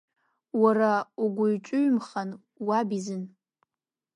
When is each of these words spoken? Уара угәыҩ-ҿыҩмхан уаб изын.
Уара 0.61 0.91
угәыҩ-ҿыҩмхан 1.23 2.29
уаб 2.65 2.89
изын. 2.97 3.23